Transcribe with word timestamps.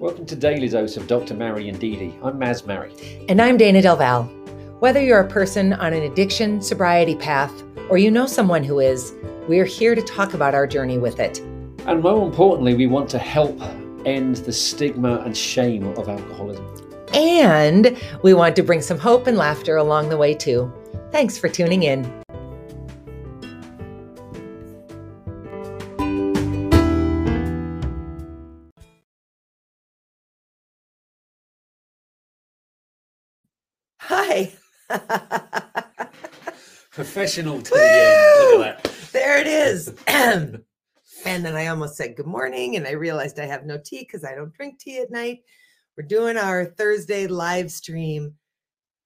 Welcome 0.00 0.24
to 0.24 0.34
Daily 0.34 0.66
Dose 0.66 0.96
of 0.96 1.06
Dr. 1.06 1.34
Mary 1.34 1.68
and 1.68 1.78
Dee 1.78 1.94
Dee. 1.94 2.14
I'm 2.22 2.40
Maz 2.40 2.64
Mary. 2.66 2.94
And 3.28 3.38
I'm 3.38 3.58
Dayna 3.58 3.82
Del 3.82 3.96
Val. 3.96 4.22
Whether 4.78 5.04
you're 5.04 5.20
a 5.20 5.28
person 5.28 5.74
on 5.74 5.92
an 5.92 6.04
addiction 6.04 6.62
sobriety 6.62 7.14
path 7.14 7.52
or 7.90 7.98
you 7.98 8.10
know 8.10 8.24
someone 8.24 8.64
who 8.64 8.78
is, 8.78 9.12
we're 9.46 9.66
here 9.66 9.94
to 9.94 10.00
talk 10.00 10.32
about 10.32 10.54
our 10.54 10.66
journey 10.66 10.96
with 10.96 11.20
it. 11.20 11.40
And 11.84 12.00
more 12.02 12.26
importantly, 12.26 12.72
we 12.72 12.86
want 12.86 13.10
to 13.10 13.18
help 13.18 13.60
end 14.06 14.36
the 14.36 14.54
stigma 14.54 15.18
and 15.18 15.36
shame 15.36 15.88
of 15.88 16.08
alcoholism. 16.08 16.66
And 17.12 17.94
we 18.22 18.32
want 18.32 18.56
to 18.56 18.62
bring 18.62 18.80
some 18.80 18.98
hope 18.98 19.26
and 19.26 19.36
laughter 19.36 19.76
along 19.76 20.08
the 20.08 20.16
way, 20.16 20.32
too. 20.32 20.72
Thanks 21.12 21.36
for 21.36 21.50
tuning 21.50 21.82
in. 21.82 22.19
Professional 36.90 37.62
to 37.62 37.70
the 37.70 37.80
end. 37.80 38.58
Look 38.58 38.66
at 38.66 38.82
that. 38.82 38.92
There 39.12 39.38
it 39.40 39.46
is. 39.46 39.94
and 40.06 40.64
then 41.24 41.54
I 41.54 41.68
almost 41.68 41.96
said 41.96 42.16
good 42.16 42.26
morning, 42.26 42.76
and 42.76 42.86
I 42.86 42.92
realized 42.92 43.38
I 43.38 43.46
have 43.46 43.64
no 43.64 43.78
tea 43.78 44.00
because 44.00 44.24
I 44.24 44.34
don't 44.34 44.52
drink 44.52 44.78
tea 44.78 44.98
at 44.98 45.10
night. 45.10 45.40
We're 45.96 46.06
doing 46.06 46.36
our 46.36 46.64
Thursday 46.64 47.26
live 47.26 47.70
stream 47.70 48.34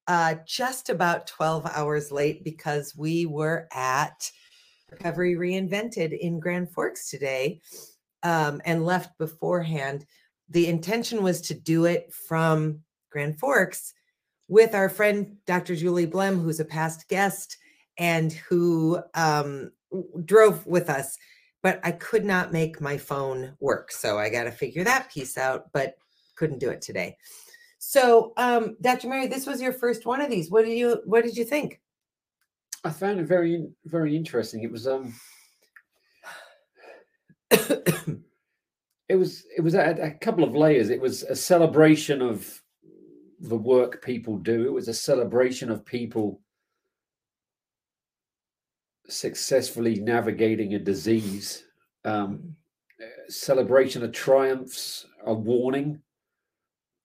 uh, 0.07 0.35
just 0.45 0.89
about 0.89 1.27
12 1.27 1.65
hours 1.65 2.11
late 2.11 2.43
because 2.43 2.95
we 2.95 3.25
were 3.25 3.67
at 3.73 4.31
Recovery 4.91 5.35
Reinvented 5.35 6.17
in 6.17 6.39
Grand 6.39 6.71
Forks 6.71 7.09
today 7.09 7.61
um, 8.23 8.61
and 8.65 8.85
left 8.85 9.17
beforehand. 9.17 10.05
The 10.49 10.67
intention 10.67 11.23
was 11.23 11.41
to 11.41 11.53
do 11.53 11.85
it 11.85 12.13
from 12.13 12.81
Grand 13.09 13.39
Forks 13.39 13.93
with 14.47 14.75
our 14.75 14.89
friend 14.89 15.37
Dr. 15.45 15.75
Julie 15.75 16.07
Blem, 16.07 16.41
who's 16.41 16.59
a 16.59 16.65
past 16.65 17.07
guest 17.09 17.57
and 17.97 18.33
who 18.33 18.99
um, 19.13 19.71
drove 20.25 20.65
with 20.65 20.89
us. 20.89 21.17
But 21.63 21.79
I 21.83 21.91
could 21.91 22.25
not 22.25 22.53
make 22.53 22.79
my 22.79 22.97
phone 22.97 23.55
work. 23.59 23.91
So 23.91 24.19
I 24.19 24.29
got 24.29 24.43
to 24.43 24.51
figure 24.51 24.83
that 24.83 25.11
piece 25.11 25.37
out, 25.37 25.71
but 25.73 25.95
couldn't 26.35 26.59
do 26.59 26.69
it 26.69 26.81
today. 26.81 27.17
So, 27.79 28.33
um, 28.37 28.77
Dr. 28.81 29.07
Mary, 29.07 29.27
this 29.27 29.45
was 29.45 29.61
your 29.61 29.73
first 29.73 30.05
one 30.05 30.21
of 30.21 30.29
these. 30.29 30.51
What 30.51 30.65
did 30.65 30.77
you 30.77 31.01
What 31.05 31.23
did 31.23 31.37
you 31.37 31.43
think? 31.43 31.79
I 32.83 32.91
found 32.91 33.19
it 33.19 33.25
very, 33.25 33.67
very 33.85 34.15
interesting. 34.15 34.63
It 34.63 34.71
was, 34.71 34.87
um, 34.87 35.13
it 37.51 39.15
was, 39.15 39.43
it 39.57 39.61
was 39.61 39.73
a, 39.73 39.97
a 40.01 40.11
couple 40.11 40.43
of 40.43 40.55
layers. 40.55 40.89
It 40.89 41.01
was 41.01 41.23
a 41.23 41.35
celebration 41.35 42.21
of 42.21 42.61
the 43.49 43.57
work 43.57 44.03
people 44.03 44.37
do. 44.37 44.65
It 44.65 44.73
was 44.73 44.87
a 44.87 44.93
celebration 44.93 45.69
of 45.69 45.85
people 45.85 46.41
successfully 49.07 49.95
navigating 49.95 50.73
a 50.73 50.79
disease. 50.79 51.63
Um, 52.03 52.55
celebration 53.29 54.03
of 54.03 54.11
triumphs, 54.11 55.05
a 55.25 55.33
warning 55.33 56.01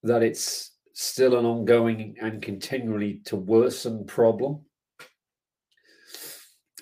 that 0.03 0.23
it's 0.23 0.73
still 0.95 1.39
an 1.39 1.45
ongoing 1.45 2.17
and 2.21 2.43
continually 2.43 3.21
to 3.25 3.37
worsen 3.37 4.05
problem. 4.05 4.61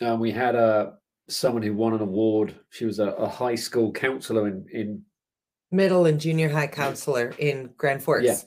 Uh, 0.00 0.16
we 0.18 0.30
had 0.30 0.54
a 0.54 0.94
someone 1.28 1.62
who 1.62 1.74
won 1.74 1.94
an 1.94 2.00
award. 2.00 2.54
She 2.70 2.84
was 2.84 2.98
a, 3.00 3.08
a 3.10 3.28
high 3.28 3.56
school 3.56 3.92
counselor 3.92 4.48
in 4.48 4.66
in 4.72 5.02
middle 5.70 6.06
and 6.06 6.20
junior 6.20 6.48
high 6.48 6.66
counselor 6.66 7.34
in 7.38 7.70
Grand 7.76 8.02
Forks. 8.02 8.24
Yeah. 8.24 8.38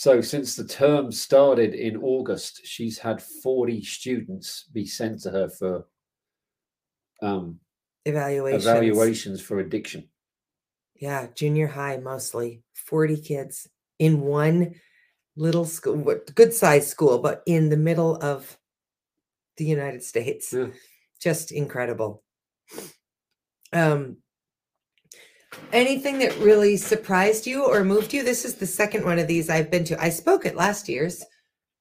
So 0.00 0.22
since 0.22 0.56
the 0.56 0.64
term 0.64 1.12
started 1.12 1.74
in 1.74 1.98
August, 1.98 2.62
she's 2.64 2.96
had 2.96 3.20
40 3.20 3.84
students 3.84 4.64
be 4.72 4.86
sent 4.86 5.20
to 5.24 5.30
her 5.30 5.50
for 5.50 5.84
um, 7.20 7.60
evaluations. 8.06 8.64
evaluations 8.64 9.42
for 9.42 9.58
addiction. 9.58 10.08
Yeah, 10.94 11.26
junior 11.34 11.66
high 11.66 11.98
mostly. 11.98 12.62
40 12.76 13.20
kids 13.20 13.68
in 13.98 14.22
one 14.22 14.76
little 15.36 15.66
school, 15.66 15.98
good 16.34 16.54
sized 16.54 16.88
school, 16.88 17.18
but 17.18 17.42
in 17.44 17.68
the 17.68 17.76
middle 17.76 18.16
of 18.22 18.56
the 19.58 19.66
United 19.66 20.02
States. 20.02 20.50
Yeah. 20.50 20.68
Just 21.20 21.52
incredible. 21.52 22.22
Um, 23.70 24.16
anything 25.72 26.18
that 26.20 26.36
really 26.38 26.76
surprised 26.76 27.46
you 27.46 27.64
or 27.64 27.84
moved 27.84 28.12
you? 28.12 28.22
This 28.22 28.44
is 28.44 28.54
the 28.54 28.66
second 28.66 29.04
one 29.04 29.18
of 29.18 29.26
these 29.26 29.50
I've 29.50 29.70
been 29.70 29.84
to. 29.84 30.02
I 30.02 30.08
spoke 30.08 30.46
at 30.46 30.56
last 30.56 30.88
year's. 30.88 31.24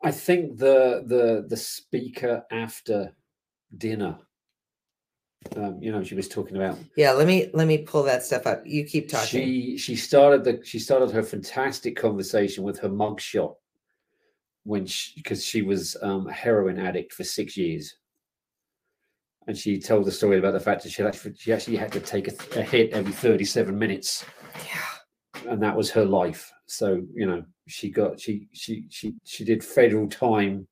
I 0.04 0.12
think 0.12 0.58
the 0.58 1.04
the 1.06 1.46
the 1.48 1.58
speaker 1.58 2.44
after 2.52 3.14
dinner 3.78 4.18
um, 5.56 5.80
you 5.82 5.92
know, 5.92 6.04
she 6.04 6.16
was 6.16 6.28
talking 6.28 6.58
about. 6.58 6.78
Yeah, 6.98 7.12
let 7.12 7.26
me 7.26 7.50
let 7.54 7.68
me 7.68 7.80
pull 7.80 8.04
that 8.04 8.24
stuff 8.24 8.46
up. 8.46 8.62
You 8.66 8.84
keep 8.84 9.10
talking. 9.10 9.28
She 9.28 9.78
she 9.78 9.96
started 9.96 10.44
the 10.44 10.62
she 10.66 10.80
started 10.80 11.12
her 11.12 11.24
fantastic 11.24 11.96
conversation 11.96 12.64
with 12.64 12.80
her 12.80 12.90
mugshot 12.90 13.56
when 14.64 14.86
she 14.86 15.14
because 15.16 15.44
she 15.46 15.62
was 15.62 15.96
um, 16.02 16.28
a 16.28 16.34
heroin 16.34 16.78
addict 16.78 17.14
for 17.14 17.24
six 17.24 17.56
years, 17.56 17.96
and 19.50 19.58
she 19.58 19.80
told 19.80 20.06
the 20.06 20.12
story 20.12 20.38
about 20.38 20.54
the 20.54 20.60
fact 20.60 20.84
that 20.84 20.92
she 20.92 21.02
actually 21.02 21.34
she 21.36 21.52
actually 21.52 21.76
had 21.76 21.92
to 21.92 22.00
take 22.00 22.28
a, 22.28 22.60
a 22.60 22.62
hit 22.62 22.92
every 22.92 23.12
thirty 23.12 23.44
seven 23.44 23.80
minutes. 23.80 24.24
Yeah, 24.68 25.50
and 25.52 25.62
that 25.64 25.76
was 25.76 25.90
her 25.90 26.06
life. 26.06 26.52
So 26.68 27.02
you 27.16 27.26
know, 27.26 27.44
she 27.68 27.90
got 27.90 28.20
she 28.20 28.48
she 28.54 28.86
she 28.90 29.16
she 29.24 29.44
did 29.44 29.64
federal 29.64 30.08
time, 30.08 30.68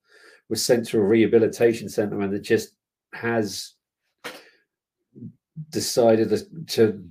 was 0.48 0.64
sent 0.64 0.88
to 0.90 1.00
a 1.00 1.04
rehabilitation 1.04 1.90
center, 1.90 2.22
and 2.22 2.32
it 2.36 2.42
just 2.42 2.76
has 3.14 3.74
decided 5.72 6.40
to 6.68 7.04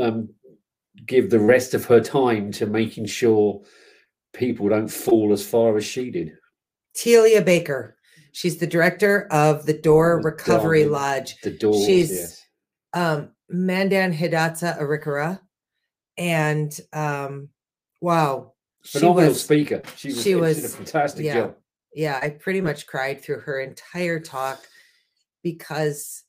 um, 0.00 0.30
give 1.04 1.28
the 1.28 1.38
rest 1.38 1.74
of 1.74 1.84
her 1.84 2.00
time 2.00 2.50
to 2.52 2.64
making 2.64 3.04
sure 3.04 3.60
people 4.32 4.70
don't 4.70 4.88
fall 4.88 5.34
as 5.34 5.46
far 5.46 5.76
as 5.76 5.84
she 5.84 6.10
did. 6.10 6.32
Telia 6.96 7.44
Baker. 7.44 7.95
She's 8.36 8.58
the 8.58 8.66
director 8.66 9.26
of 9.30 9.64
the 9.64 9.72
Door 9.72 10.20
the 10.22 10.28
Recovery 10.28 10.82
Door, 10.82 10.92
Lodge. 10.92 11.40
The 11.40 11.52
Door. 11.52 11.86
She's 11.86 12.10
yes. 12.10 12.46
um, 12.92 13.30
Mandan 13.48 14.12
Hidatsa 14.12 14.78
Arikara. 14.78 15.40
And 16.18 16.78
um, 16.92 17.48
wow. 18.02 18.52
Phenomenal 18.84 19.30
was, 19.30 19.42
speaker. 19.42 19.80
She 19.96 20.08
was, 20.08 20.22
she 20.22 20.34
was 20.34 20.64
a 20.66 20.68
fantastic 20.68 21.24
yeah, 21.24 21.34
job. 21.34 21.54
Yeah, 21.94 22.20
I 22.22 22.28
pretty 22.28 22.60
much 22.60 22.86
cried 22.86 23.24
through 23.24 23.40
her 23.40 23.58
entire 23.58 24.20
talk 24.20 24.60
because 25.42 26.22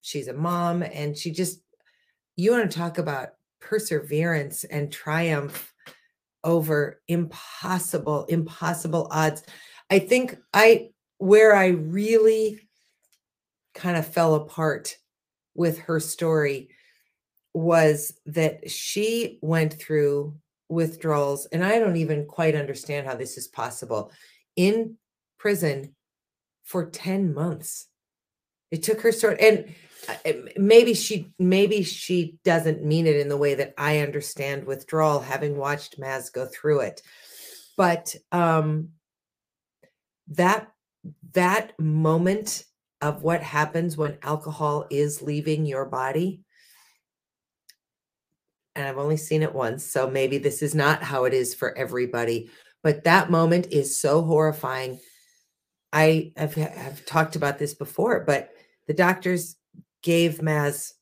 she's 0.00 0.28
a 0.28 0.34
mom 0.34 0.84
and 0.84 1.18
she 1.18 1.32
just 1.32 1.60
you 2.36 2.52
want 2.52 2.70
to 2.70 2.78
talk 2.78 2.98
about 2.98 3.30
perseverance 3.60 4.62
and 4.62 4.92
triumph 4.92 5.74
over 6.44 7.02
impossible 7.08 8.26
impossible 8.26 9.08
odds 9.10 9.42
i 9.90 9.98
think 9.98 10.38
i 10.54 10.88
where 11.18 11.54
i 11.54 11.68
really 11.68 12.60
kind 13.74 13.96
of 13.96 14.06
fell 14.06 14.34
apart 14.34 14.96
with 15.54 15.78
her 15.80 16.00
story 16.00 16.70
was 17.54 18.18
that 18.26 18.70
she 18.70 19.38
went 19.42 19.74
through 19.74 20.36
withdrawals 20.68 21.46
and 21.46 21.64
i 21.64 21.78
don't 21.78 21.96
even 21.96 22.26
quite 22.26 22.54
understand 22.54 23.06
how 23.06 23.14
this 23.14 23.36
is 23.36 23.48
possible 23.48 24.10
in 24.56 24.96
prison 25.38 25.94
for 26.68 26.90
10 26.90 27.32
months. 27.32 27.86
It 28.70 28.82
took 28.82 29.00
her 29.00 29.12
sort 29.12 29.40
and 29.40 29.74
maybe 30.58 30.92
she 30.92 31.32
maybe 31.38 31.82
she 31.82 32.38
doesn't 32.44 32.84
mean 32.84 33.06
it 33.06 33.16
in 33.16 33.30
the 33.30 33.36
way 33.38 33.54
that 33.54 33.72
I 33.78 34.00
understand 34.00 34.66
withdrawal 34.66 35.20
having 35.20 35.56
watched 35.56 35.98
Maz 35.98 36.30
go 36.30 36.44
through 36.46 36.80
it. 36.80 37.00
But 37.78 38.14
um 38.30 38.90
that 40.28 40.68
that 41.32 41.78
moment 41.78 42.64
of 43.00 43.22
what 43.22 43.42
happens 43.42 43.96
when 43.96 44.18
alcohol 44.22 44.86
is 44.90 45.22
leaving 45.22 45.66
your 45.66 45.84
body 45.84 46.40
and 48.74 48.86
I've 48.86 48.98
only 48.98 49.16
seen 49.16 49.42
it 49.42 49.54
once 49.54 49.84
so 49.84 50.08
maybe 50.08 50.38
this 50.38 50.62
is 50.62 50.74
not 50.74 51.02
how 51.02 51.24
it 51.24 51.34
is 51.34 51.54
for 51.54 51.76
everybody 51.76 52.50
but 52.82 53.04
that 53.04 53.30
moment 53.30 53.66
is 53.72 54.00
so 54.00 54.22
horrifying. 54.22 55.00
I 55.92 56.32
have, 56.36 56.54
have 56.54 57.04
talked 57.06 57.36
about 57.36 57.58
this 57.58 57.74
before 57.74 58.20
but 58.20 58.50
the 58.86 58.94
doctors 58.94 59.56
gave 60.02 60.38
Maz 60.38 60.92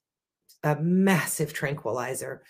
a 0.62 0.76
massive 0.76 1.52
tranquilizer 1.52 2.42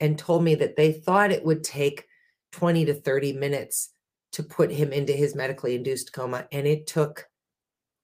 and 0.00 0.18
told 0.18 0.44
me 0.44 0.54
that 0.56 0.76
they 0.76 0.92
thought 0.92 1.32
it 1.32 1.44
would 1.44 1.64
take 1.64 2.06
20 2.52 2.84
to 2.86 2.94
30 2.94 3.32
minutes 3.34 3.90
to 4.32 4.42
put 4.42 4.70
him 4.70 4.92
into 4.92 5.12
his 5.12 5.34
medically 5.34 5.74
induced 5.74 6.12
coma. 6.12 6.46
And 6.52 6.66
it 6.66 6.86
took, 6.86 7.28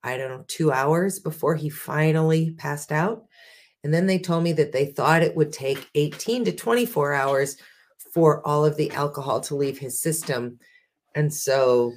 I 0.03 0.17
don't 0.17 0.31
know, 0.31 0.45
two 0.47 0.71
hours 0.71 1.19
before 1.19 1.55
he 1.55 1.71
finally 1.71 2.53
passed 2.53 2.93
out. 2.93 3.25
And 3.85 3.93
then 3.95 4.07
they 4.07 4.19
told 4.19 4.45
me 4.45 4.53
that 4.55 4.73
they 4.73 4.87
thought 4.87 5.23
it 5.23 5.37
would 5.37 5.53
take 5.53 5.89
18 5.95 6.45
to 6.47 6.53
24 6.53 7.15
hours 7.15 7.57
for 8.13 8.47
all 8.47 8.65
of 8.65 8.77
the 8.77 8.91
alcohol 8.93 9.41
to 9.43 9.55
leave 9.55 9.79
his 9.79 10.01
system. 10.01 10.59
And 11.15 11.33
so 11.33 11.93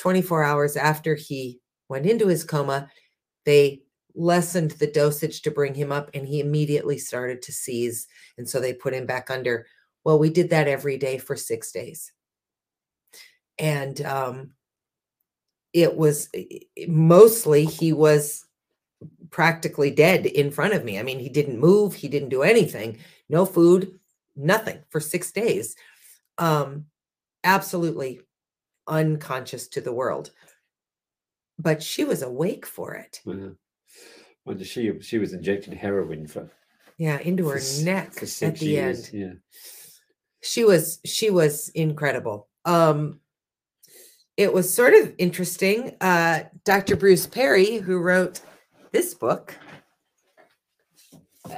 24 0.00 0.44
hours 0.44 0.76
after 0.76 1.14
he 1.14 1.60
went 1.88 2.06
into 2.06 2.28
his 2.28 2.44
coma, 2.44 2.90
they 3.44 3.82
lessened 4.14 4.70
the 4.72 4.86
dosage 4.86 5.42
to 5.42 5.50
bring 5.50 5.74
him 5.74 5.90
up 5.90 6.08
and 6.14 6.26
he 6.26 6.40
immediately 6.40 6.98
started 6.98 7.42
to 7.42 7.52
seize. 7.52 8.06
And 8.38 8.48
so 8.48 8.60
they 8.60 8.72
put 8.72 8.94
him 8.94 9.06
back 9.06 9.30
under. 9.30 9.66
Well, 10.04 10.18
we 10.18 10.30
did 10.30 10.50
that 10.50 10.68
every 10.68 10.96
day 10.96 11.18
for 11.18 11.36
six 11.36 11.72
days. 11.72 12.12
And 13.58 14.00
um, 14.02 14.50
it 15.72 15.96
was 15.96 16.28
mostly 16.88 17.64
he 17.64 17.92
was 17.92 18.46
practically 19.30 19.90
dead 19.90 20.26
in 20.26 20.50
front 20.50 20.74
of 20.74 20.84
me. 20.84 20.98
I 20.98 21.02
mean, 21.02 21.18
he 21.18 21.28
didn't 21.28 21.58
move, 21.58 21.94
he 21.94 22.08
didn't 22.08 22.28
do 22.28 22.42
anything, 22.42 22.98
no 23.28 23.44
food, 23.44 23.98
nothing 24.36 24.78
for 24.90 25.00
six 25.00 25.32
days. 25.32 25.76
Um, 26.38 26.86
absolutely 27.42 28.20
unconscious 28.86 29.68
to 29.68 29.80
the 29.80 29.92
world. 29.92 30.30
But 31.58 31.82
she 31.82 32.04
was 32.04 32.22
awake 32.22 32.66
for 32.66 32.94
it. 32.94 33.20
Yeah. 33.24 33.50
Well, 34.44 34.58
she 34.58 35.00
she 35.00 35.18
was 35.18 35.32
injecting 35.32 35.74
heroin 35.74 36.26
for 36.26 36.50
yeah 36.98 37.18
into 37.18 37.48
her 37.48 37.58
for, 37.58 37.84
neck 37.84 38.12
for 38.12 38.44
at 38.44 38.56
the 38.56 38.66
years. 38.66 39.08
end. 39.08 39.14
Yeah. 39.14 39.32
She 40.42 40.64
was 40.64 41.00
she 41.04 41.30
was 41.30 41.70
incredible. 41.70 42.48
Um, 42.64 43.20
it 44.36 44.52
was 44.52 44.72
sort 44.72 44.94
of 44.94 45.14
interesting. 45.18 45.96
Uh, 46.00 46.44
Dr. 46.64 46.96
Bruce 46.96 47.26
Perry, 47.26 47.76
who 47.76 47.98
wrote 47.98 48.40
this 48.92 49.14
book, 49.14 49.56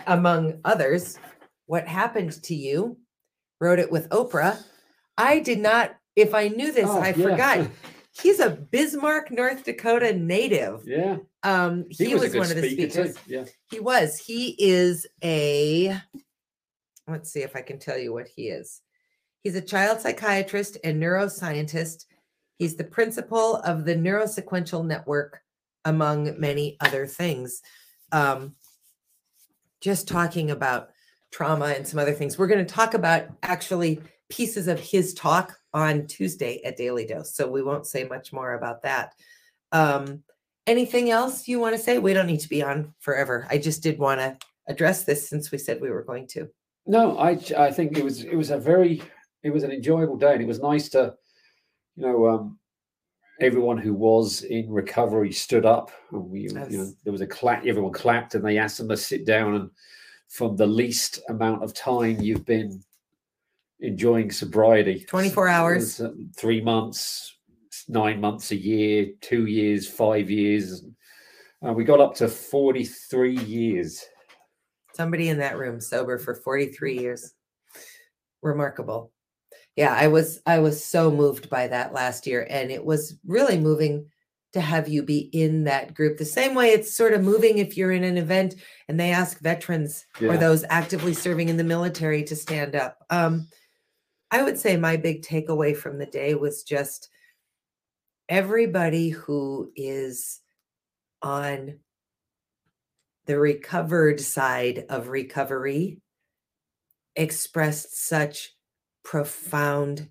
among 0.07 0.61
others, 0.65 1.19
What 1.67 1.87
Happened 1.87 2.43
to 2.45 2.55
You, 2.55 2.99
wrote 3.61 3.79
it 3.79 3.91
with 3.91 4.09
Oprah. 4.11 4.63
I 5.17 5.39
did 5.39 5.59
not, 5.61 5.97
if 6.15 6.35
I 6.35 6.49
knew 6.49 6.73
this, 6.73 6.89
Oh, 6.89 7.01
I 7.01 7.09
yeah. 7.09 7.31
forgot. 7.31 7.71
He's 8.23 8.41
a 8.41 8.51
Bismarck, 8.51 9.31
North 9.31 9.65
Dakota 9.65 10.15
native. 10.15 10.83
Yeah. 10.87 11.19
Um, 11.43 11.85
he, 11.91 12.15
was, 12.15 12.25
a 12.25 12.29
good 12.31 12.39
one 12.39 12.51
of 12.51 12.57
the 12.57 12.71
speakers. 12.71 13.15
too. 13.15 13.21
Yeah. 13.27 13.45
He 13.71 13.79
was. 13.79 14.19
He 14.19 14.57
is 14.59 15.07
a, 15.23 16.01
let's 17.07 17.31
see 17.31 17.41
if 17.41 17.55
I 17.55 17.61
can 17.61 17.79
tell 17.79 17.99
you 17.99 18.15
what 18.15 18.27
he 18.35 18.49
is. 18.49 18.81
He's 19.43 19.55
a 19.55 19.61
child 19.61 20.01
psychiatrist 20.01 20.79
and 20.83 21.01
neuroscientist. 21.01 22.07
He's 22.59 22.77
the 22.77 22.85
principal 22.85 23.57
of 23.57 23.85
the 23.85 23.95
Neurosequential 23.95 24.87
Network, 24.87 25.41
among 25.85 26.39
many 26.41 26.77
other 26.81 27.07
things. 27.07 27.63
Um, 28.13 28.55
just 29.81 30.09
talking 30.09 30.51
about 30.51 30.91
trauma 31.31 31.67
and 31.67 31.87
some 31.87 31.99
other 31.99 32.13
things. 32.13 32.39
We're 32.39 32.47
going 32.47 32.65
to 32.65 32.75
talk 32.75 32.95
about 32.95 33.27
actually 33.43 34.01
pieces 34.29 34.69
of 34.69 34.81
his 34.81 35.15
talk 35.15 35.59
on 35.75 36.07
Tuesday 36.07 36.63
at 36.65 36.77
Daily 36.77 37.07
Dose. 37.07 37.35
So 37.35 37.49
we 37.49 37.63
won't 37.63 37.87
say 37.87 38.05
much 38.05 38.33
more 38.33 38.55
about 38.55 38.83
that. 38.83 39.13
Um, 39.73 40.23
anything 40.67 41.11
else 41.11 41.47
you 41.47 41.61
want 41.61 41.77
to 41.77 41.83
say? 41.83 41.99
We 41.99 42.15
don't 42.15 42.27
need 42.27 42.41
to 42.41 42.49
be 42.49 42.63
on 42.63 42.95
forever. 43.01 43.47
I 43.51 43.59
just 43.59 43.83
did 43.83 43.99
want 43.99 44.21
to 44.21 44.39
address 44.69 45.05
this 45.05 45.29
since 45.29 45.51
we 45.51 45.59
said 45.59 45.81
we 45.81 45.91
were 45.91 46.03
going 46.03 46.27
to. 46.29 46.49
No, 46.87 47.19
I 47.19 47.39
I 47.57 47.71
think 47.71 47.99
it 47.99 48.05
was 48.05 48.25
it 48.25 48.37
was 48.37 48.51
a 48.51 48.59
very 48.59 49.03
it 49.43 49.51
was 49.51 49.65
an 49.65 49.73
enjoyable 49.73 50.17
day 50.17 50.33
and 50.33 50.43
it 50.43 50.47
was 50.47 50.61
nice 50.61 50.89
to 50.91 51.15
you 51.97 52.07
know 52.07 52.29
um 52.29 52.59
everyone 53.41 53.79
who 53.79 53.93
was 53.93 54.43
in 54.43 54.71
recovery 54.71 55.33
stood 55.33 55.67
up 55.67 55.91
and 56.13 56.31
we 56.31 56.41
you 56.43 56.53
know 56.53 56.93
there 57.05 57.13
was 57.13 57.21
a 57.21 57.27
clap 57.27 57.67
everyone 57.67 57.93
clapped 57.93 58.35
and 58.35 58.45
they 58.45 58.59
asked 58.59 58.79
them 58.79 58.89
to 58.89 58.97
sit 58.97 59.27
down 59.27 59.55
and 59.55 59.71
from 60.29 60.57
the 60.57 60.67
least 60.67 61.21
amount 61.29 61.63
of 61.63 61.73
time 61.75 62.21
you've 62.21 62.45
been 62.47 62.83
enjoying 63.81 64.31
sobriety 64.31 65.05
24 65.07 65.49
hours. 65.49 66.01
uh, 66.01 66.11
3 66.37 66.61
months 66.63 67.35
9 67.89 68.21
months 68.21 68.51
a 68.53 68.57
year 68.57 69.09
2 69.21 69.47
years 69.47 69.87
5 69.89 70.31
years 70.31 70.85
uh, 71.67 71.73
we 71.73 71.85
got 71.85 72.01
up 72.01 72.15
to 72.15 72.29
43 72.29 73.37
years 73.39 74.05
Somebody 74.97 75.29
in 75.29 75.37
that 75.39 75.59
room 75.59 75.79
sober 75.79 76.17
for 76.17 76.35
43 76.35 76.99
years. 76.99 77.35
Remarkable. 78.41 79.13
Yeah, 79.77 79.95
I 79.95 80.09
was 80.09 80.41
I 80.47 80.59
was 80.59 80.83
so 80.83 81.11
moved 81.11 81.51
by 81.51 81.69
that 81.69 81.93
last 81.93 82.27
year 82.27 82.47
and 82.49 82.71
it 82.71 82.85
was 82.85 83.19
really 83.27 83.59
moving 83.59 84.11
to 84.55 84.61
have 84.61 84.89
you 84.89 85.03
be 85.03 85.19
in 85.33 85.65
that 85.65 85.93
group. 85.93 86.17
The 86.17 86.25
same 86.25 86.55
way 86.55 86.71
it's 86.71 86.97
sort 86.97 87.13
of 87.13 87.23
moving 87.23 87.59
if 87.59 87.77
you're 87.77 87.93
in 87.93 88.05
an 88.05 88.17
event 88.17 88.55
and 88.89 88.99
they 88.99 89.11
ask 89.11 89.39
veterans 89.41 90.07
or 90.23 90.39
those 90.39 90.65
actively 90.71 91.13
serving 91.13 91.51
in 91.51 91.59
the 91.59 91.65
military 91.65 92.25
to 92.25 92.35
stand 92.35 92.75
up. 92.75 93.05
Um 93.11 93.49
I 94.31 94.43
would 94.43 94.59
say 94.59 94.77
my 94.77 94.97
big 94.97 95.23
takeaway 95.23 95.77
from 95.77 95.99
the 95.99 96.07
day 96.07 96.35
was 96.35 96.63
just 96.63 97.11
everybody 98.29 99.11
who 99.11 99.71
is 99.77 100.41
on 101.23 101.79
the 103.27 103.39
recovered 103.39 104.21
side 104.21 104.87
of 104.89 105.09
recovery 105.09 106.01
expressed 107.15 107.97
such 107.97 108.56
profound 109.07 110.09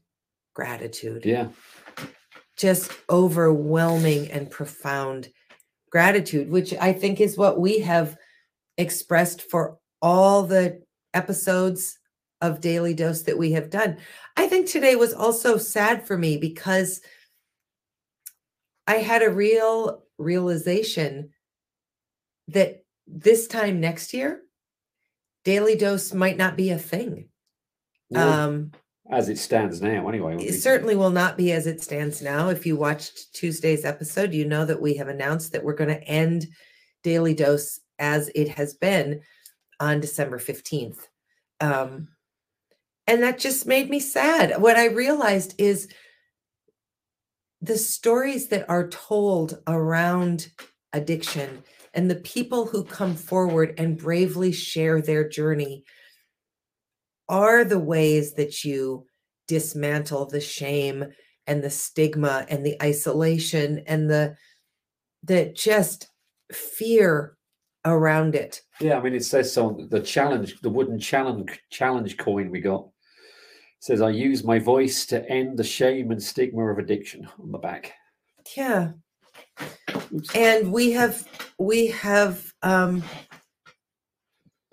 gratitude. 0.54 1.26
Yeah. 1.26 1.50
Just 2.56 2.94
overwhelming 3.10 4.32
and 4.32 4.50
profound 4.50 5.28
gratitude 5.92 6.50
which 6.50 6.74
i 6.74 6.92
think 6.92 7.22
is 7.22 7.38
what 7.38 7.58
we 7.58 7.80
have 7.80 8.18
expressed 8.78 9.42
for 9.50 9.78
all 10.02 10.44
the 10.44 10.82
episodes 11.14 11.98
of 12.42 12.60
daily 12.60 12.94
dose 12.94 13.22
that 13.22 13.38
we 13.38 13.54
have 13.54 13.70
done. 13.70 13.98
I 14.36 14.48
think 14.48 14.68
today 14.68 14.98
was 14.98 15.14
also 15.14 15.58
sad 15.58 16.06
for 16.06 16.18
me 16.18 16.38
because 16.38 17.02
i 18.88 18.96
had 18.96 19.24
a 19.24 19.30
real 19.30 20.04
realization 20.18 21.30
that 22.50 22.84
this 23.08 23.48
time 23.48 23.80
next 23.80 24.14
year 24.14 24.42
daily 25.44 25.76
dose 25.76 26.14
might 26.14 26.38
not 26.38 26.58
be 26.58 26.72
a 26.72 26.78
thing. 26.78 27.30
No, 28.10 28.30
um 28.30 28.72
as 29.12 29.30
it 29.30 29.38
stands 29.38 29.82
now 29.82 30.10
anyway 30.10 30.36
it 30.38 30.54
certainly 30.54 30.96
will 30.96 31.12
not 31.12 31.38
be 31.38 31.52
as 31.52 31.68
it 31.68 31.82
stands 31.82 32.22
now. 32.22 32.50
If 32.50 32.66
you 32.66 32.76
watched 32.76 33.34
Tuesday's 33.34 33.86
episode, 33.86 34.34
you 34.34 34.46
know 34.46 34.66
that 34.66 34.82
we 34.82 34.96
have 34.96 35.08
announced 35.08 35.52
that 35.52 35.64
we're 35.64 35.76
going 35.76 35.90
to 35.90 36.04
end 36.04 36.48
Daily 37.04 37.34
Dose 37.34 37.80
as 38.00 38.30
it 38.34 38.50
has 38.50 38.74
been 38.74 39.22
on 39.80 40.00
December 40.00 40.40
15th. 40.40 41.08
Um, 41.62 42.10
and 43.08 43.22
that 43.22 43.40
just 43.40 43.68
made 43.68 43.90
me 43.90 44.00
sad. 44.00 44.60
What 44.62 44.78
I 44.78 44.88
realized 44.88 45.54
is 45.58 45.88
the 47.62 47.78
stories 47.78 48.48
that 48.48 48.68
are 48.70 48.88
told 48.90 49.62
around 49.68 50.50
addiction 50.94 51.64
and 51.94 52.10
the 52.10 52.16
people 52.16 52.66
who 52.66 52.84
come 52.84 53.16
forward 53.16 53.74
and 53.78 53.98
bravely 53.98 54.52
share 54.52 55.02
their 55.02 55.28
journey 55.28 55.84
are 57.30 57.64
the 57.64 57.80
ways 57.80 58.34
that 58.34 58.64
you 58.64 59.06
dismantle 59.48 60.26
the 60.26 60.42
shame 60.42 61.06
and 61.48 61.64
the 61.64 61.70
stigma 61.70 62.46
and 62.50 62.66
the 62.66 62.82
isolation 62.82 63.84
and 63.88 64.10
the 64.10 64.36
the 65.24 65.52
just 65.56 66.10
fear 66.52 67.38
around 67.86 68.36
it. 68.36 68.62
Yeah, 68.80 68.98
I 68.98 69.02
mean, 69.02 69.14
it 69.14 69.26
says 69.26 69.52
so. 69.52 69.88
The 69.90 70.00
challenge, 70.00 70.60
the 70.62 70.70
wooden 70.70 71.00
challenge 71.00 71.60
challenge 71.70 72.18
coin 72.18 72.50
we 72.50 72.62
got 72.62 72.88
says, 73.80 74.02
"I 74.02 74.10
use 74.10 74.44
my 74.44 74.60
voice 74.60 75.06
to 75.08 75.28
end 75.30 75.58
the 75.58 75.64
shame 75.64 76.12
and 76.12 76.22
stigma 76.22 76.72
of 76.72 76.80
addiction." 76.80 77.28
On 77.40 77.52
the 77.52 77.58
back. 77.58 77.94
Yeah. 78.56 78.92
Oops. 80.14 80.36
And 80.36 80.72
we 80.72 80.92
have 80.92 81.28
we 81.60 81.88
have 81.88 82.52
um 82.62 83.04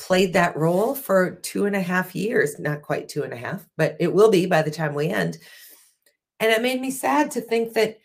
played 0.02 0.32
that 0.32 0.56
role 0.56 0.96
for 0.96 1.36
two 1.36 1.64
and 1.64 1.76
a 1.76 1.80
half 1.80 2.16
years, 2.16 2.58
not 2.58 2.82
quite 2.82 3.08
two 3.08 3.22
and 3.22 3.32
a 3.32 3.36
half, 3.36 3.64
but 3.76 3.96
it 4.00 4.12
will 4.12 4.32
be 4.32 4.46
by 4.46 4.60
the 4.60 4.70
time 4.70 4.94
we 4.94 5.06
end. 5.06 5.38
And 6.40 6.50
it 6.50 6.60
made 6.60 6.80
me 6.80 6.90
sad 6.90 7.30
to 7.32 7.40
think 7.40 7.74
that 7.74 8.00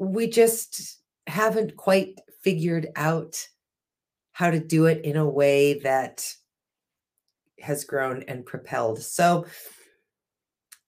we 0.00 0.26
just 0.26 1.00
haven't 1.28 1.76
quite 1.76 2.18
figured 2.42 2.88
out 2.96 3.46
how 4.32 4.50
to 4.50 4.58
do 4.58 4.86
it 4.86 5.04
in 5.04 5.16
a 5.16 5.28
way 5.28 5.78
that 5.80 6.28
has 7.60 7.84
grown 7.84 8.24
and 8.24 8.44
propelled. 8.44 9.00
So 9.00 9.46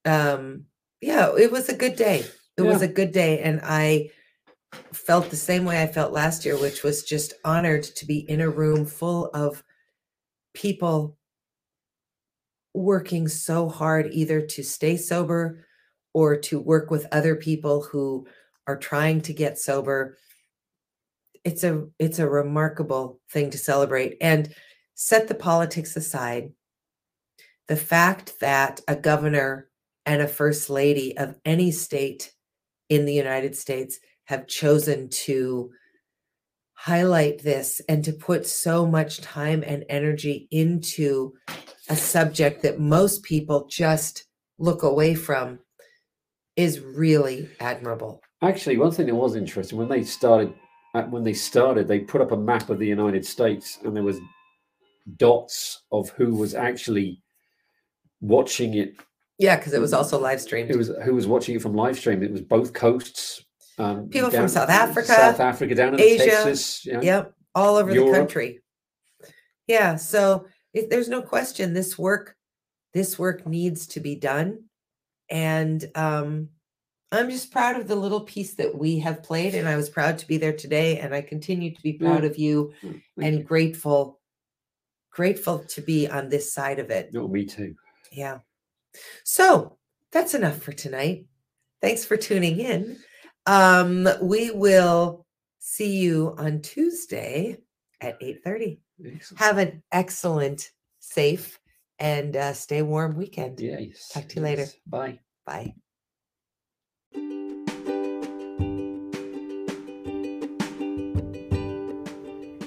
um 0.05 0.65
yeah, 1.01 1.33
it 1.39 1.53
was 1.53 1.69
a 1.69 1.77
good 1.77 1.95
day. 1.95 2.25
It 2.57 2.63
was 2.63 2.83
a 2.83 2.89
good 2.89 3.13
day 3.13 3.39
and 3.41 3.61
I 3.63 4.11
felt 4.93 5.31
the 5.31 5.37
same 5.37 5.65
way 5.65 5.81
I 5.81 5.87
felt 5.87 6.13
last 6.13 6.45
year, 6.45 6.57
which 6.57 6.83
was 6.83 7.05
just 7.05 7.35
honored 7.45 7.85
to 7.85 8.07
be 8.07 8.29
in 8.29 8.41
a 8.41 8.51
room 8.51 8.85
full 8.85 9.27
of 9.27 9.63
people 10.55 11.17
working 12.73 13.29
so 13.29 13.69
hard 13.69 14.09
either 14.13 14.41
to 14.41 14.63
stay 14.63 14.97
sober 14.97 15.67
or 16.13 16.37
to 16.37 16.59
work 16.59 16.91
with 16.91 17.07
other 17.13 17.37
people 17.37 17.83
who 17.83 18.27
are 18.67 18.77
trying 18.77 19.21
to 19.21 19.33
get 19.33 19.59
sober. 19.59 20.17
It's 21.45 21.65
a 21.65 21.87
it's 21.99 22.19
a 22.19 22.29
remarkable 22.29 23.21
thing 23.31 23.51
to 23.51 23.59
celebrate. 23.59 24.17
And 24.21 24.53
set 24.95 25.29
the 25.29 25.35
politics 25.35 25.97
aside. 25.97 26.53
The 27.69 27.77
fact 27.77 28.41
that 28.41 28.81
a 28.89 28.97
governor 28.97 29.69
and 30.07 30.23
a 30.23 30.29
first 30.29 30.71
lady 30.71 31.17
of 31.17 31.37
any 31.45 31.71
state 31.71 32.33
in 32.89 33.05
the 33.05 33.15
United 33.15 33.57
States 33.57 33.99
have 34.25 34.47
chosen 34.47 35.09
to 35.09 35.71
highlight 36.85 37.43
this 37.43 37.81
and 37.89 38.05
to 38.05 38.13
put 38.13 38.47
so 38.47 38.87
much 38.87 39.23
time 39.23 39.65
and 39.67 39.87
energy 39.89 40.47
into 40.51 41.33
a 41.89 41.97
subject 41.97 42.61
that 42.63 42.79
most 42.79 43.23
people 43.23 43.67
just 43.71 44.27
look 44.59 44.83
away 44.83 45.15
from 45.15 45.59
is 46.57 46.81
really 46.81 47.49
admirable. 47.59 48.21
Actually, 48.43 48.77
one 48.77 48.91
thing 48.91 49.07
that 49.07 49.15
was 49.15 49.35
interesting 49.35 49.79
when 49.79 49.89
they 49.89 50.05
started, 50.05 50.53
uh, 50.95 51.05
when 51.05 51.25
they 51.25 51.33
started, 51.33 51.89
they 51.89 52.01
put 52.01 52.21
up 52.21 52.33
a 52.33 52.37
map 52.37 52.69
of 52.69 52.79
the 52.79 52.87
United 52.87 53.25
States, 53.25 53.79
and 53.83 53.97
there 53.97 54.03
was 54.03 54.21
dots 55.17 55.85
of 55.91 56.11
who 56.11 56.35
was 56.35 56.55
actually 56.55 57.23
watching 58.21 58.75
it. 58.75 58.95
Yeah, 59.39 59.57
because 59.57 59.73
it 59.73 59.81
was 59.81 59.95
also 59.95 60.21
live 60.21 60.43
streamed. 60.43 60.71
It 60.71 60.77
was 60.77 60.91
who 61.03 61.15
was 61.15 61.27
watching 61.27 61.57
it 61.57 61.63
from 61.63 61.75
live 61.75 61.97
stream. 61.97 62.23
It 62.23 62.31
was 62.31 62.43
both 62.43 62.75
coasts. 62.75 63.43
Um, 63.79 64.09
People 64.09 64.31
down- 64.31 64.43
from 64.43 64.49
South 64.49 64.69
Africa, 64.71 65.07
South 65.09 65.41
Africa, 65.41 65.75
down 65.75 65.95
in 65.95 66.01
Asia, 66.01 66.25
Texas. 66.27 66.85
you 66.87 66.93
know. 66.95 67.03
Yep, 67.03 67.35
all 67.55 67.77
over 67.77 67.93
the 67.93 68.11
country. 68.13 68.61
Yeah, 69.67 69.97
so 69.97 70.47
it, 70.73 70.91
there's 70.91 71.09
no 71.09 71.23
question 71.23 71.73
this 71.73 71.99
work, 71.99 72.37
this 72.93 73.19
work 73.19 73.47
needs 73.47 73.87
to 73.89 74.01
be 74.01 74.15
done, 74.15 74.65
and 75.29 75.85
um, 75.97 76.51
I'm 77.11 77.31
just 77.31 77.51
proud 77.51 77.77
of 77.81 77.89
the 77.89 77.97
little 77.97 78.21
piece 78.21 78.55
that 78.55 78.77
we 78.77 78.99
have 79.01 79.23
played, 79.23 79.55
and 79.55 79.67
I 79.69 79.77
was 79.77 79.89
proud 79.89 80.19
to 80.19 80.27
be 80.29 80.37
there 80.37 80.53
today, 80.53 80.99
and 80.99 81.15
I 81.15 81.23
continue 81.23 81.75
to 81.75 81.83
be 81.83 81.95
proud 81.95 82.23
Yeah. 82.23 82.31
of 82.31 82.39
you 82.39 82.73
Mm, 82.83 82.91
thank 82.93 83.03
and 83.23 83.39
you. 83.39 83.45
grateful, 83.45 84.21
grateful 85.11 85.61
to 85.61 85.81
be 85.81 86.07
on 86.09 86.29
this 86.29 86.53
side 86.53 86.79
of 86.79 86.91
it. 86.91 87.13
No, 87.13 87.27
me 87.27 87.45
too. 87.45 87.75
Yeah. 88.13 88.39
So 89.25 89.79
that's 90.13 90.35
enough 90.35 90.59
for 90.63 90.73
tonight. 90.73 91.27
Thanks 91.83 92.05
for 92.05 92.17
tuning 92.17 92.61
in. 92.61 92.99
Um, 93.47 94.09
we 94.23 94.51
will 94.51 95.27
see 95.59 95.97
you 95.97 96.35
on 96.39 96.61
Tuesday 96.61 97.59
at 98.01 98.21
8:30. 98.21 98.81
Excellent. 99.05 99.41
Have 99.41 99.59
an 99.59 99.83
excellent, 99.93 100.71
safe, 101.01 101.59
and 101.99 102.37
uh, 102.37 102.53
stay 102.53 102.83
warm 102.83 103.17
weekend. 103.17 103.61
Yes. 103.61 104.11
Talk 104.13 104.29
to 104.29 104.37
you 104.37 104.43
later. 104.43 104.67
Bye. 104.87 105.21
Bye. 105.47 105.75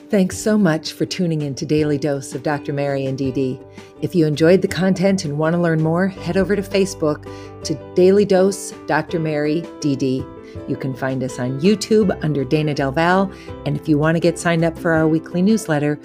Thanks 0.10 0.38
so 0.38 0.58
much 0.58 0.94
for 0.94 1.06
tuning 1.06 1.42
in 1.42 1.54
to 1.56 1.66
Daily 1.66 1.98
Dose 1.98 2.34
of 2.34 2.42
Dr. 2.42 2.72
Mary 2.72 3.06
and 3.08 3.20
DD. 3.20 3.62
If 4.02 4.16
you 4.16 4.26
enjoyed 4.26 4.62
the 4.62 4.68
content 4.70 5.26
and 5.26 5.38
want 5.38 5.54
to 5.54 5.60
learn 5.60 5.84
more, 5.84 6.08
head 6.08 6.38
over 6.38 6.56
to 6.56 6.62
Facebook 6.62 7.30
to 7.66 7.76
Daily 7.94 8.24
Dose 8.24 8.72
Dr. 8.86 9.20
Mary 9.20 9.64
DD. 9.82 10.26
You 10.70 10.78
can 10.78 10.94
find 10.94 11.22
us 11.24 11.40
on 11.40 11.60
YouTube 11.60 12.18
under 12.24 12.46
Dayna 12.46 12.74
Del 12.74 12.94
Val. 12.94 13.30
And 13.66 13.76
if 13.76 13.90
you 13.90 13.98
want 13.98 14.16
to 14.16 14.22
get 14.22 14.40
signed 14.40 14.64
up 14.64 14.80
for 14.80 14.94
our 14.94 15.10
weekly 15.10 15.42
newsletter, 15.42 16.00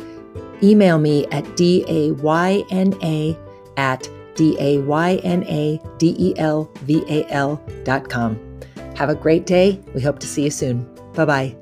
email 0.64 0.98
me 0.98 1.26
at 1.26 1.44
dayna 1.54 3.38
at 3.76 4.10
d-a-y-n-a-d-e-l-v-a-l 4.34 5.20
dot 7.84 8.08
com. 8.10 8.60
Have 8.96 9.10
a 9.10 9.14
great 9.14 9.46
day. 9.46 9.80
We 9.94 10.00
hope 10.00 10.18
to 10.18 10.26
see 10.26 10.42
you 10.42 10.50
soon. 10.50 10.92
Bye-bye. 11.14 11.61